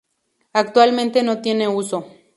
[0.53, 2.07] Actualmente no tiene uso.